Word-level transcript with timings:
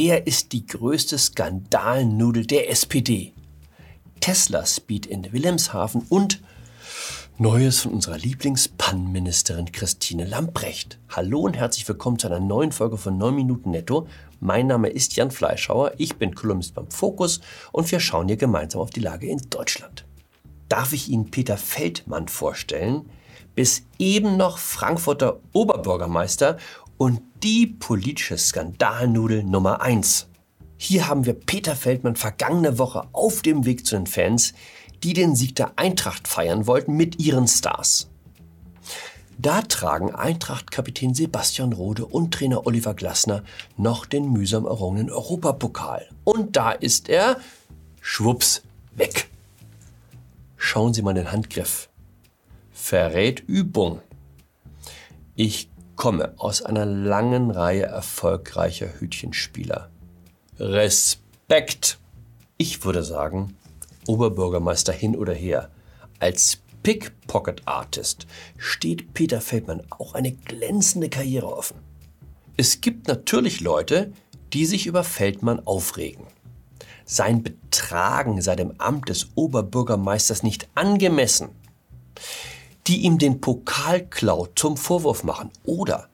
Wer 0.00 0.28
ist 0.28 0.52
die 0.52 0.64
größte 0.64 1.18
Skandalnudel 1.18 2.46
der 2.46 2.70
SPD? 2.70 3.32
Tesla 4.20 4.64
Speed 4.64 5.06
in 5.06 5.32
Wilhelmshaven 5.32 6.06
und 6.08 6.40
Neues 7.36 7.80
von 7.80 7.94
unserer 7.94 8.16
Lieblingspannenministerin 8.16 9.72
Christine 9.72 10.24
Lamprecht. 10.24 11.00
Hallo 11.08 11.40
und 11.40 11.56
herzlich 11.56 11.88
willkommen 11.88 12.16
zu 12.16 12.28
einer 12.28 12.38
neuen 12.38 12.70
Folge 12.70 12.96
von 12.96 13.18
9 13.18 13.34
Minuten 13.34 13.72
Netto. 13.72 14.06
Mein 14.38 14.68
Name 14.68 14.88
ist 14.88 15.16
Jan 15.16 15.32
Fleischhauer, 15.32 15.94
ich 15.98 16.14
bin 16.14 16.32
Kolumnist 16.32 16.76
beim 16.76 16.88
Fokus 16.92 17.40
und 17.72 17.90
wir 17.90 17.98
schauen 17.98 18.28
hier 18.28 18.36
gemeinsam 18.36 18.82
auf 18.82 18.90
die 18.90 19.00
Lage 19.00 19.26
in 19.26 19.50
Deutschland. 19.50 20.04
Darf 20.68 20.92
ich 20.92 21.08
Ihnen 21.08 21.32
Peter 21.32 21.56
Feldmann 21.56 22.28
vorstellen? 22.28 23.10
Bis 23.56 23.82
eben 23.98 24.36
noch 24.36 24.58
Frankfurter 24.58 25.40
Oberbürgermeister 25.52 26.56
und 26.98 27.20
die 27.42 27.66
politische 27.66 28.36
Skandalnudel 28.36 29.44
Nummer 29.44 29.80
1. 29.80 30.26
Hier 30.76 31.08
haben 31.08 31.24
wir 31.24 31.34
Peter 31.34 31.76
Feldmann 31.76 32.16
vergangene 32.16 32.78
Woche 32.78 33.08
auf 33.12 33.42
dem 33.42 33.64
Weg 33.64 33.86
zu 33.86 33.96
den 33.96 34.06
Fans, 34.06 34.54
die 35.04 35.12
den 35.12 35.36
Sieg 35.36 35.54
der 35.54 35.72
Eintracht 35.76 36.26
feiern 36.26 36.66
wollten 36.66 36.96
mit 36.96 37.20
ihren 37.20 37.46
Stars. 37.46 38.10
Da 39.38 39.62
tragen 39.62 40.14
Eintracht-Kapitän 40.14 41.14
Sebastian 41.14 41.72
Rode 41.72 42.06
und 42.06 42.34
Trainer 42.34 42.66
Oliver 42.66 42.94
Glasner 42.94 43.44
noch 43.76 44.04
den 44.04 44.32
mühsam 44.32 44.66
errungenen 44.66 45.10
Europapokal. 45.10 46.08
Und 46.24 46.56
da 46.56 46.72
ist 46.72 47.08
er, 47.08 47.38
schwupps, 48.00 48.62
weg. 48.96 49.28
Schauen 50.56 50.92
Sie 50.92 51.02
mal 51.02 51.14
den 51.14 51.30
Handgriff. 51.30 51.88
Verrät 52.72 53.40
Übung. 53.46 54.00
Ich 55.36 55.68
komme 55.98 56.32
aus 56.38 56.62
einer 56.62 56.86
langen 56.86 57.50
Reihe 57.50 57.82
erfolgreicher 57.82 58.88
Hütchenspieler. 59.00 59.90
Respekt! 60.58 61.98
Ich 62.56 62.84
würde 62.84 63.02
sagen, 63.02 63.56
Oberbürgermeister 64.06 64.92
hin 64.92 65.16
oder 65.16 65.34
her. 65.34 65.70
Als 66.20 66.60
Pickpocket 66.84 67.62
Artist 67.66 68.26
steht 68.56 69.12
Peter 69.12 69.40
Feldmann 69.40 69.82
auch 69.90 70.14
eine 70.14 70.32
glänzende 70.32 71.10
Karriere 71.10 71.54
offen. 71.54 71.78
Es 72.56 72.80
gibt 72.80 73.08
natürlich 73.08 73.60
Leute, 73.60 74.12
die 74.52 74.66
sich 74.66 74.86
über 74.86 75.02
Feldmann 75.02 75.66
aufregen. 75.66 76.26
Sein 77.04 77.42
Betragen 77.42 78.40
sei 78.40 78.54
dem 78.54 78.74
Amt 78.78 79.08
des 79.08 79.30
Oberbürgermeisters 79.34 80.44
nicht 80.44 80.68
angemessen. 80.74 81.48
Die 82.88 83.02
ihm 83.02 83.18
den 83.18 83.40
Pokalklau 83.40 84.48
zum 84.54 84.76
Vorwurf 84.76 85.22
machen 85.22 85.50
oder 85.64 86.08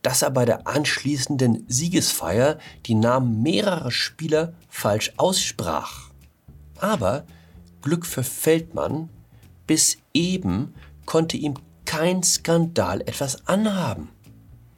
dass 0.00 0.22
er 0.22 0.30
bei 0.30 0.44
der 0.44 0.66
anschließenden 0.66 1.64
Siegesfeier 1.66 2.58
die 2.86 2.94
Namen 2.94 3.42
mehrerer 3.42 3.90
Spieler 3.90 4.52
falsch 4.68 5.12
aussprach. 5.16 6.10
Aber 6.78 7.24
Glück 7.80 8.04
für 8.04 8.22
Feldmann, 8.22 9.08
bis 9.66 9.98
eben 10.12 10.74
konnte 11.06 11.36
ihm 11.38 11.54
kein 11.86 12.22
Skandal 12.22 13.00
etwas 13.02 13.46
anhaben. 13.46 14.08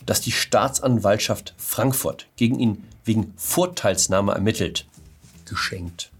Dass 0.04 0.20
die 0.20 0.32
Staatsanwaltschaft 0.32 1.54
Frankfurt 1.56 2.28
gegen 2.36 2.60
ihn 2.60 2.84
wegen 3.04 3.32
Vorteilsnahme 3.36 4.32
ermittelt, 4.32 4.86
geschenkt. 5.44 6.12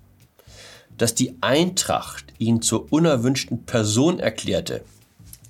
Dass 0.98 1.14
die 1.14 1.36
Eintracht 1.42 2.32
ihn 2.38 2.62
zur 2.62 2.92
unerwünschten 2.92 3.66
Person 3.66 4.18
erklärte, 4.18 4.84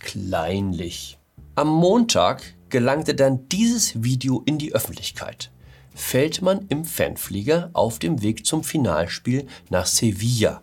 kleinlich. 0.07 1.19
Am 1.57 1.69
Montag 1.69 2.55
gelangte 2.69 3.17
dann 3.17 3.49
dieses 3.49 4.05
Video 4.05 4.41
in 4.47 4.57
die 4.57 4.73
Öffentlichkeit. 4.73 5.51
Feldmann 5.97 6.67
im 6.69 6.85
Fanflieger 6.85 7.71
auf 7.73 7.99
dem 7.99 8.23
Weg 8.23 8.47
zum 8.47 8.63
Finalspiel 8.63 9.49
nach 9.69 9.87
Sevilla. 9.87 10.63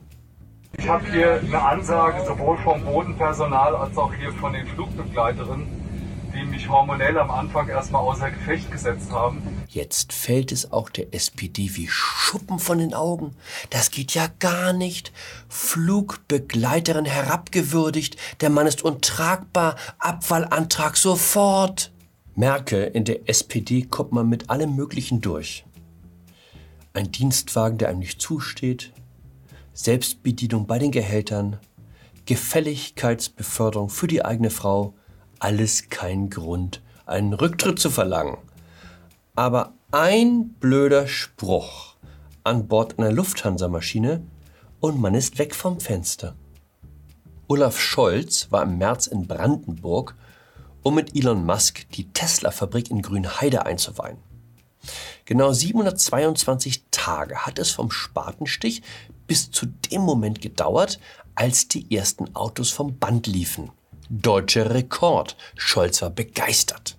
Ich 0.77 0.87
habe 0.87 1.05
hier 1.11 1.41
eine 1.41 1.61
Ansage 1.61 2.25
sowohl 2.25 2.57
vom 2.59 2.85
Bodenpersonal 2.85 3.75
als 3.75 3.97
auch 3.97 4.13
hier 4.13 4.31
von 4.31 4.53
den 4.53 4.65
Flugbegleiterinnen, 4.65 5.67
die 6.33 6.43
mich 6.43 6.67
hormonell 6.67 7.17
am 7.17 7.31
Anfang 7.31 7.67
erstmal 7.69 8.01
außer 8.01 8.31
Gefecht 8.31 8.71
gesetzt 8.71 9.11
haben. 9.11 9.41
Jetzt 9.67 10.13
fällt 10.13 10.51
es 10.51 10.71
auch 10.71 10.89
der 10.89 11.13
SPD 11.13 11.71
wie 11.75 11.87
Schuppen 11.87 12.59
von 12.59 12.77
den 12.77 12.93
Augen. 12.93 13.35
Das 13.69 13.91
geht 13.91 14.13
ja 14.13 14.27
gar 14.39 14.73
nicht. 14.73 15.11
Flugbegleiterin 15.49 17.05
herabgewürdigt, 17.05 18.17
der 18.41 18.49
Mann 18.49 18.67
ist 18.67 18.83
untragbar, 18.83 19.75
Abwahlantrag 19.99 20.97
sofort. 20.97 21.91
Merke, 22.35 22.83
in 22.83 23.05
der 23.05 23.29
SPD 23.29 23.83
kommt 23.83 24.11
man 24.11 24.27
mit 24.27 24.49
allem 24.49 24.75
Möglichen 24.75 25.21
durch. 25.21 25.65
Ein 26.93 27.11
Dienstwagen, 27.11 27.77
der 27.77 27.89
einem 27.89 27.99
nicht 27.99 28.21
zusteht, 28.21 28.91
Selbstbedienung 29.73 30.67
bei 30.67 30.79
den 30.79 30.91
Gehältern, 30.91 31.59
Gefälligkeitsbeförderung 32.25 33.89
für 33.89 34.07
die 34.07 34.23
eigene 34.23 34.49
Frau, 34.49 34.93
alles 35.43 35.89
kein 35.89 36.29
Grund, 36.29 36.81
einen 37.05 37.33
Rücktritt 37.33 37.77
zu 37.77 37.89
verlangen. 37.89 38.37
Aber 39.35 39.73
ein 39.91 40.53
blöder 40.53 41.05
Spruch 41.05 41.95
an 42.45 42.69
Bord 42.69 42.97
einer 42.97 43.11
Lufthansa-Maschine 43.11 44.25
und 44.79 45.01
man 45.01 45.15
ist 45.15 45.37
weg 45.39 45.53
vom 45.53 45.81
Fenster. 45.81 46.35
Olaf 47.47 47.77
Scholz 47.77 48.47
war 48.51 48.63
im 48.63 48.77
März 48.77 49.07
in 49.07 49.27
Brandenburg 49.27 50.15
um 50.81 50.95
mit 50.95 51.15
Elon 51.15 51.45
Musk 51.45 51.89
die 51.91 52.11
Tesla-Fabrik 52.11 52.89
in 52.89 53.01
Grünheide 53.01 53.65
einzuweihen. 53.65 54.19
Genau 55.25 55.51
722 55.51 56.85
Tage 56.91 57.45
hat 57.45 57.59
es 57.59 57.71
vom 57.71 57.91
Spatenstich 57.91 58.81
bis 59.27 59.51
zu 59.51 59.65
dem 59.65 60.01
Moment 60.01 60.41
gedauert, 60.41 60.99
als 61.35 61.67
die 61.67 61.93
ersten 61.93 62.33
Autos 62.33 62.71
vom 62.71 62.97
Band 62.97 63.27
liefen. 63.27 63.71
Deutscher 64.09 64.73
Rekord. 64.73 65.35
Scholz 65.55 66.01
war 66.01 66.09
begeistert. 66.09 66.97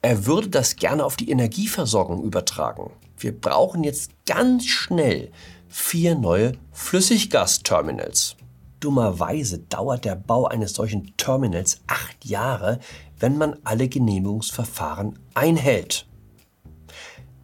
Er 0.00 0.26
würde 0.26 0.48
das 0.48 0.76
gerne 0.76 1.04
auf 1.04 1.16
die 1.16 1.30
Energieversorgung 1.30 2.24
übertragen. 2.24 2.90
Wir 3.16 3.38
brauchen 3.38 3.84
jetzt 3.84 4.10
ganz 4.26 4.66
schnell 4.66 5.30
vier 5.68 6.16
neue 6.16 6.52
Flüssiggasterminals. 6.72 8.36
Dummerweise 8.80 9.60
dauert 9.60 10.04
der 10.04 10.16
Bau 10.16 10.46
eines 10.46 10.74
solchen 10.74 11.16
Terminals 11.16 11.82
acht 11.86 12.24
Jahre, 12.24 12.80
wenn 13.20 13.38
man 13.38 13.56
alle 13.62 13.88
Genehmigungsverfahren 13.88 15.20
einhält. 15.34 16.08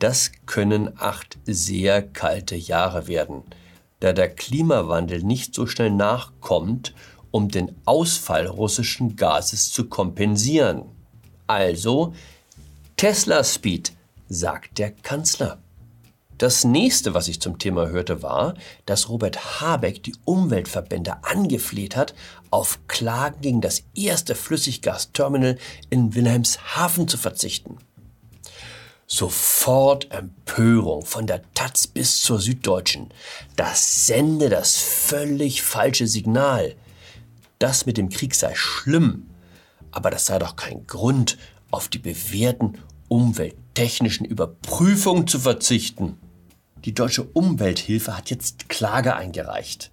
Das 0.00 0.32
können 0.46 0.90
acht 0.98 1.38
sehr 1.44 2.02
kalte 2.02 2.56
Jahre 2.56 3.06
werden, 3.06 3.44
da 4.00 4.12
der 4.12 4.34
Klimawandel 4.34 5.22
nicht 5.22 5.54
so 5.54 5.66
schnell 5.66 5.90
nachkommt, 5.90 6.94
um 7.30 7.48
den 7.48 7.74
Ausfall 7.84 8.46
russischen 8.46 9.16
Gases 9.16 9.70
zu 9.70 9.88
kompensieren. 9.88 10.84
Also 11.46 12.14
Tesla 12.96 13.44
Speed, 13.44 13.92
sagt 14.28 14.78
der 14.78 14.90
Kanzler. 14.90 15.58
Das 16.38 16.62
nächste, 16.62 17.14
was 17.14 17.26
ich 17.26 17.40
zum 17.40 17.58
Thema 17.58 17.88
hörte, 17.88 18.22
war, 18.22 18.54
dass 18.86 19.08
Robert 19.08 19.60
Habeck 19.60 20.04
die 20.04 20.14
Umweltverbände 20.24 21.24
angefleht 21.24 21.96
hat, 21.96 22.14
auf 22.50 22.78
Klagen 22.86 23.40
gegen 23.40 23.60
das 23.60 23.82
erste 23.94 24.36
Flüssiggasterminal 24.36 25.58
in 25.90 26.14
Wilhelmshaven 26.14 27.08
zu 27.08 27.18
verzichten. 27.18 27.78
Sofort 29.08 30.12
Empörung 30.12 31.04
von 31.04 31.26
der 31.26 31.42
Taz 31.54 31.88
bis 31.88 32.20
zur 32.20 32.38
Süddeutschen. 32.38 33.08
Das 33.56 34.06
sende 34.06 34.48
das 34.48 34.76
völlig 34.76 35.62
falsche 35.62 36.06
Signal. 36.06 36.76
Das 37.58 37.86
mit 37.86 37.96
dem 37.96 38.08
Krieg 38.08 38.34
sei 38.34 38.54
schlimm, 38.54 39.30
aber 39.90 40.10
das 40.10 40.26
sei 40.26 40.38
doch 40.38 40.56
kein 40.56 40.86
Grund, 40.86 41.38
auf 41.70 41.88
die 41.88 41.98
bewährten 41.98 42.78
umwelttechnischen 43.08 44.26
Überprüfungen 44.26 45.26
zu 45.26 45.38
verzichten. 45.40 46.18
Die 46.84 46.94
deutsche 46.94 47.24
Umwelthilfe 47.24 48.16
hat 48.16 48.30
jetzt 48.30 48.68
Klage 48.68 49.16
eingereicht. 49.16 49.90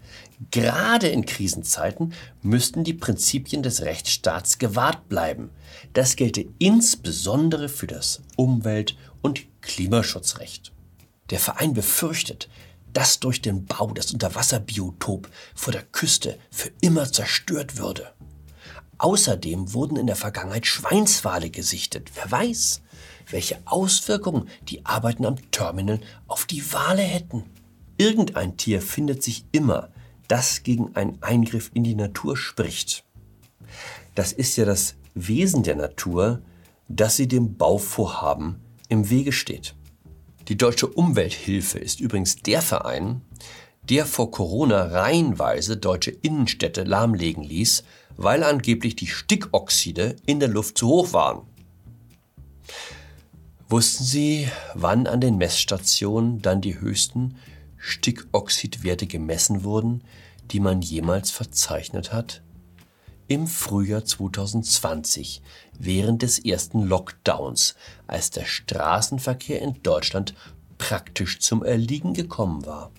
Gerade 0.52 1.08
in 1.08 1.26
Krisenzeiten 1.26 2.14
müssten 2.42 2.84
die 2.84 2.94
Prinzipien 2.94 3.64
des 3.64 3.82
Rechtsstaats 3.82 4.60
gewahrt 4.60 5.10
bleiben. 5.10 5.50
Das 5.94 6.16
gelte 6.16 6.46
insbesondere 6.60 7.70
für 7.70 7.88
das 7.88 8.22
Umwelt- 8.36 8.98
und 9.22 9.46
Klimaschutzrecht. 9.62 10.74
Der 11.32 11.40
Verein 11.40 11.74
befürchtet, 11.74 12.50
dass 12.96 13.20
durch 13.20 13.42
den 13.42 13.66
Bau 13.66 13.92
das 13.92 14.14
Unterwasserbiotop 14.14 15.30
vor 15.54 15.74
der 15.74 15.84
Küste 15.84 16.40
für 16.50 16.72
immer 16.80 17.12
zerstört 17.12 17.78
würde. 17.78 18.14
Außerdem 18.98 19.74
wurden 19.74 19.98
in 19.98 20.08
der 20.08 20.16
Vergangenheit 20.16 20.66
Schweinswale 20.66 21.50
gesichtet. 21.50 22.12
Wer 22.16 22.32
weiß, 22.32 22.82
welche 23.30 23.60
Auswirkungen 23.66 24.48
die 24.70 24.86
Arbeiten 24.86 25.26
am 25.26 25.36
Terminal 25.52 26.00
auf 26.28 26.46
die 26.46 26.72
Wale 26.72 27.02
hätten. 27.02 27.44
Irgendein 27.98 28.56
Tier 28.56 28.82
findet 28.82 29.22
sich 29.24 29.44
immer, 29.52 29.90
das 30.30 30.64
gegen 30.64 30.96
einen 30.96 31.22
Eingriff 31.22 31.72
in 31.74 31.84
die 31.84 31.96
Natur 31.96 32.38
spricht. 32.38 33.04
Das 34.16 34.32
ist 34.32 34.56
ja 34.56 34.64
das 34.64 34.96
Wesen 35.16 35.64
der 35.64 35.76
Natur, 35.76 36.42
dass 36.88 37.18
sie 37.18 37.28
dem 37.28 37.58
Bauvorhaben 37.58 38.62
im 38.88 39.10
Wege 39.10 39.34
steht. 39.34 39.76
Die 40.48 40.58
Deutsche 40.58 40.88
Umwelthilfe 40.88 41.80
ist 41.80 42.00
übrigens 42.00 42.36
der 42.36 42.62
Verein, 42.62 43.22
der 43.90 44.06
vor 44.06 44.30
Corona 44.30 44.86
reihenweise 44.86 45.78
deutsche 45.78 46.12
Innenstädte 46.12 46.84
lahmlegen 46.84 47.44
ließ, 47.44 47.84
weil 48.16 48.44
angeblich 48.44 48.96
die 48.96 49.08
Stickoxide 49.08 50.16
in 50.28 50.40
der 50.40 50.50
Luft 50.50 50.78
zu 50.78 50.88
hoch 50.88 51.14
waren. 51.14 51.48
Wussten 53.70 54.04
Sie, 54.04 54.48
wann 54.76 55.08
an 55.08 55.20
den 55.20 55.38
Messstationen 55.38 56.44
dann 56.44 56.62
die 56.62 56.80
höchsten 56.80 57.38
Stickoxidwerte 57.78 59.08
gemessen 59.08 59.64
wurden, 59.64 60.04
die 60.52 60.60
man 60.60 60.84
jemals 60.84 61.32
verzeichnet 61.32 62.14
hat? 62.14 62.44
Im 63.28 63.48
Frühjahr 63.48 64.06
2020, 64.06 65.42
während 65.80 66.22
des 66.22 66.38
ersten 66.38 66.84
Lockdowns, 66.84 67.76
als 68.06 68.30
der 68.30 68.46
Straßenverkehr 68.46 69.62
in 69.62 69.82
Deutschland 69.82 70.36
praktisch 70.78 71.40
zum 71.40 71.64
Erliegen 71.64 72.14
gekommen 72.14 72.66
war. 72.68 72.92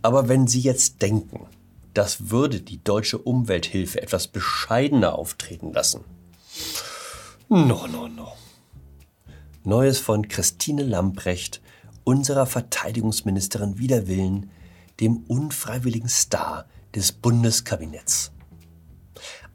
Aber 0.00 0.28
wenn 0.28 0.46
Sie 0.46 0.60
jetzt 0.60 1.02
denken, 1.02 1.46
das 1.92 2.30
würde 2.30 2.62
die 2.62 2.82
deutsche 2.82 3.18
Umwelthilfe 3.18 4.00
etwas 4.00 4.28
bescheidener 4.28 5.16
auftreten 5.16 5.72
lassen. 5.72 6.04
No, 7.50 7.86
no, 7.86 8.08
no. 8.08 8.32
Neues 9.64 9.98
von 9.98 10.28
Christine 10.28 10.82
Lamprecht, 10.82 11.60
unserer 12.04 12.46
Verteidigungsministerin 12.46 13.78
wider 13.78 14.06
Willen, 14.06 14.50
dem 15.00 15.24
unfreiwilligen 15.28 16.08
Star 16.08 16.66
des 16.94 17.12
Bundeskabinetts. 17.12 18.32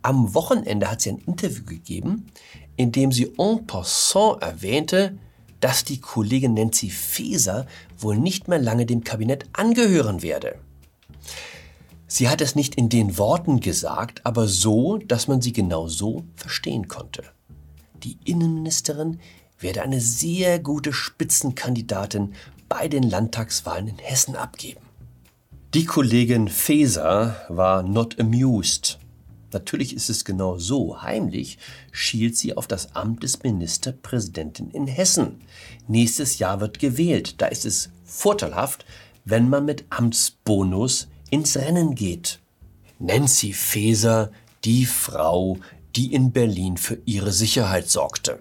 Am 0.03 0.33
Wochenende 0.33 0.91
hat 0.91 1.01
sie 1.01 1.11
ein 1.11 1.19
Interview 1.19 1.63
gegeben, 1.63 2.27
in 2.75 2.91
dem 2.91 3.13
sie 3.13 3.33
en 3.37 3.65
passant 3.65 4.41
erwähnte, 4.41 5.17
dass 5.61 5.85
die 5.85 6.01
Kollegin 6.01 6.55
Nancy 6.55 6.89
Faeser 6.89 7.65
wohl 7.97 8.17
nicht 8.17 8.49
mehr 8.49 8.59
lange 8.59 8.85
dem 8.85 9.05
Kabinett 9.05 9.45
angehören 9.53 10.21
werde. 10.21 10.59
Sie 12.05 12.27
hat 12.27 12.41
es 12.41 12.53
nicht 12.53 12.75
in 12.75 12.89
den 12.89 13.17
Worten 13.17 13.61
gesagt, 13.61 14.25
aber 14.25 14.49
so, 14.49 14.97
dass 14.97 15.29
man 15.29 15.41
sie 15.41 15.53
genau 15.53 15.87
so 15.87 16.25
verstehen 16.35 16.89
konnte. 16.89 17.23
Die 18.03 18.17
Innenministerin 18.25 19.21
werde 19.57 19.83
eine 19.83 20.01
sehr 20.01 20.59
gute 20.59 20.91
Spitzenkandidatin 20.91 22.33
bei 22.67 22.89
den 22.89 23.03
Landtagswahlen 23.03 23.87
in 23.87 23.99
Hessen 23.99 24.35
abgeben. 24.35 24.81
Die 25.73 25.85
Kollegin 25.85 26.49
Faeser 26.49 27.37
war 27.47 27.83
not 27.83 28.19
amused 28.19 28.99
Natürlich 29.53 29.95
ist 29.95 30.09
es 30.09 30.25
genau 30.25 30.57
so. 30.57 31.01
Heimlich 31.01 31.57
schielt 31.91 32.37
sie 32.37 32.57
auf 32.57 32.67
das 32.67 32.95
Amt 32.95 33.23
des 33.23 33.43
Ministerpräsidenten 33.43 34.71
in 34.71 34.87
Hessen. 34.87 35.41
Nächstes 35.87 36.39
Jahr 36.39 36.59
wird 36.59 36.79
gewählt. 36.79 37.41
Da 37.41 37.47
ist 37.47 37.65
es 37.65 37.89
vorteilhaft, 38.03 38.85
wenn 39.25 39.49
man 39.49 39.65
mit 39.65 39.85
Amtsbonus 39.89 41.07
ins 41.29 41.57
Rennen 41.57 41.95
geht. 41.95 42.39
Nancy 42.99 43.53
Faeser, 43.53 44.31
die 44.63 44.85
Frau, 44.85 45.57
die 45.95 46.13
in 46.13 46.31
Berlin 46.31 46.77
für 46.77 46.99
ihre 47.05 47.31
Sicherheit 47.31 47.89
sorgte. 47.89 48.39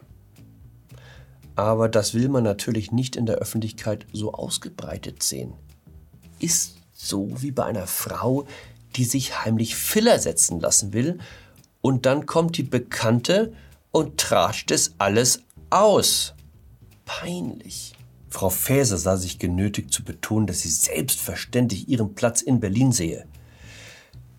Aber 1.54 1.88
das 1.88 2.14
will 2.14 2.28
man 2.28 2.44
natürlich 2.44 2.92
nicht 2.92 3.16
in 3.16 3.26
der 3.26 3.36
Öffentlichkeit 3.36 4.06
so 4.12 4.32
ausgebreitet 4.32 5.22
sehen. 5.22 5.52
Ist 6.38 6.76
so 6.92 7.30
wie 7.42 7.50
bei 7.50 7.64
einer 7.64 7.86
Frau, 7.86 8.46
die 8.96 9.04
sich 9.04 9.44
heimlich 9.44 9.76
Filler 9.76 10.18
setzen 10.18 10.60
lassen 10.60 10.92
will, 10.92 11.18
und 11.80 12.06
dann 12.06 12.26
kommt 12.26 12.56
die 12.56 12.62
Bekannte 12.62 13.52
und 13.90 14.18
trascht 14.18 14.70
es 14.70 14.94
alles 14.98 15.42
aus. 15.70 16.34
Peinlich. 17.04 17.94
Frau 18.30 18.48
Faeser 18.48 18.96
sah 18.96 19.16
sich 19.16 19.38
genötigt 19.38 19.92
zu 19.92 20.04
betonen, 20.04 20.46
dass 20.46 20.60
sie 20.60 20.70
selbstverständlich 20.70 21.88
ihren 21.88 22.14
Platz 22.14 22.40
in 22.40 22.60
Berlin 22.60 22.92
sehe. 22.92 23.26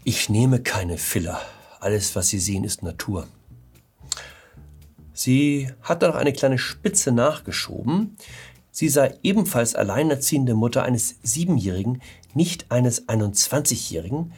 Ich 0.03 0.29
nehme 0.29 0.61
keine 0.61 0.97
Filler. 0.97 1.39
Alles, 1.79 2.15
was 2.15 2.29
Sie 2.29 2.39
sehen, 2.39 2.63
ist 2.63 2.81
Natur. 2.81 3.27
Sie 5.13 5.69
hat 5.81 6.01
noch 6.01 6.15
eine 6.15 6.33
kleine 6.33 6.57
Spitze 6.57 7.11
nachgeschoben. 7.11 8.17
Sie 8.71 8.89
sei 8.89 9.17
ebenfalls 9.21 9.75
alleinerziehende 9.75 10.55
Mutter 10.55 10.83
eines 10.83 11.15
Siebenjährigen, 11.21 12.01
nicht 12.35 12.71
eines 12.71 13.07
21-Jährigen, 13.07 14.33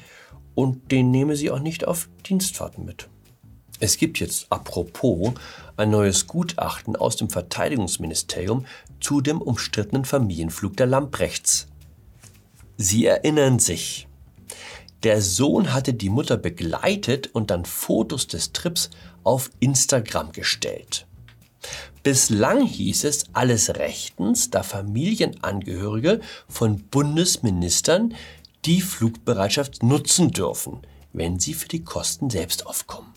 und 0.55 0.91
den 0.91 1.11
nehme 1.11 1.35
sie 1.35 1.51
auch 1.51 1.59
nicht 1.59 1.85
auf 1.85 2.09
Dienstfahrten 2.25 2.85
mit. 2.85 3.09
Es 3.79 3.97
gibt 3.97 4.19
jetzt 4.19 4.47
apropos 4.49 5.33
ein 5.75 5.89
neues 5.89 6.27
Gutachten 6.27 6.95
aus 6.95 7.17
dem 7.17 7.29
Verteidigungsministerium 7.29 8.65
zu 9.01 9.19
dem 9.19 9.41
umstrittenen 9.41 10.05
Familienflug 10.05 10.77
der 10.77 10.87
Lamprechts. 10.87 11.67
Sie 12.77 13.05
erinnern 13.05 13.59
sich. 13.59 14.07
Der 15.03 15.21
Sohn 15.21 15.73
hatte 15.73 15.93
die 15.93 16.09
Mutter 16.09 16.37
begleitet 16.37 17.29
und 17.33 17.51
dann 17.51 17.65
Fotos 17.65 18.27
des 18.27 18.53
Trips 18.53 18.89
auf 19.23 19.51
Instagram 19.59 20.31
gestellt. 20.31 21.05
Bislang 22.03 22.65
hieß 22.65 23.03
es 23.05 23.25
alles 23.33 23.75
rechtens, 23.75 24.49
da 24.51 24.63
Familienangehörige 24.63 26.21
von 26.47 26.83
Bundesministern 26.83 28.13
die 28.65 28.81
Flugbereitschaft 28.81 29.83
nutzen 29.83 30.31
dürfen, 30.31 30.81
wenn 31.13 31.39
sie 31.39 31.53
für 31.53 31.67
die 31.67 31.83
Kosten 31.83 32.29
selbst 32.29 32.65
aufkommen. 32.67 33.15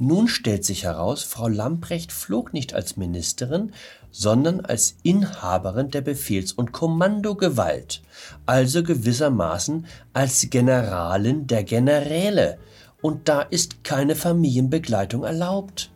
Nun 0.00 0.28
stellt 0.28 0.64
sich 0.64 0.84
heraus, 0.84 1.24
Frau 1.24 1.48
Lamprecht 1.48 2.12
flog 2.12 2.52
nicht 2.52 2.72
als 2.72 2.96
Ministerin, 2.96 3.72
sondern 4.12 4.60
als 4.60 4.96
Inhaberin 5.02 5.90
der 5.90 6.02
Befehls- 6.02 6.52
und 6.52 6.70
Kommandogewalt, 6.70 8.02
also 8.46 8.84
gewissermaßen 8.84 9.86
als 10.12 10.48
Generalin 10.50 11.48
der 11.48 11.64
Generäle, 11.64 12.58
und 13.02 13.28
da 13.28 13.42
ist 13.42 13.82
keine 13.82 14.14
Familienbegleitung 14.14 15.24
erlaubt. 15.24 15.90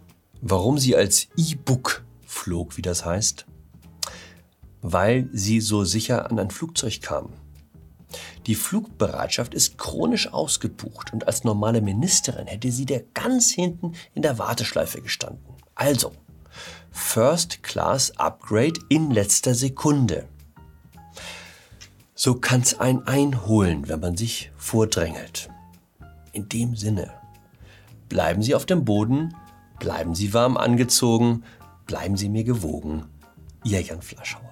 Warum 0.45 0.77
sie 0.77 0.97
als 0.97 1.29
E-Book 1.37 2.05
flog, 2.27 2.77
wie 2.77 2.83
das 2.83 3.05
heißt? 3.05 3.47
Weil 4.81 5.29
sie 5.33 5.61
so 5.61 5.85
sicher 5.85 6.29
an 6.29 6.41
ein 6.41 6.51
Flugzeug 6.51 7.01
kam. 7.01 7.29
Die 8.47 8.57
Flugbereitschaft 8.57 9.55
ist 9.55 9.79
chronisch 9.79 10.33
ausgebucht 10.33 11.13
und 11.13 11.29
als 11.29 11.45
normale 11.45 11.81
Ministerin 11.81 12.49
hätte 12.49 12.73
sie 12.73 12.87
der 12.87 13.05
ganz 13.15 13.53
hinten 13.53 13.93
in 14.15 14.23
der 14.23 14.37
Warteschleife 14.41 15.01
gestanden. 15.01 15.45
Also, 15.77 16.11
First 16.91 17.63
Class 17.63 18.11
Upgrade 18.19 18.81
in 18.89 19.13
letzter 19.13 19.55
Sekunde. 19.55 20.27
So 22.17 22.35
kann's 22.35 22.81
ein 22.81 23.07
einholen, 23.07 23.89
wenn 23.89 24.01
man 24.01 24.17
sich 24.17 24.51
vordrängelt. 24.57 25.51
In 26.33 26.49
dem 26.49 26.75
Sinne, 26.75 27.13
bleiben 28.09 28.43
Sie 28.43 28.57
auf 28.57 28.67
dem 28.67 28.85
Boden, 28.85 29.35
Bleiben 29.83 30.15
Sie 30.15 30.33
warm 30.33 30.57
angezogen, 30.57 31.43
bleiben 31.87 32.17
Sie 32.17 32.29
mir 32.29 32.45
gewogen. 32.45 33.07
Ihr 33.65 33.81
Jan 33.81 34.01
Flaschauer. 34.01 34.52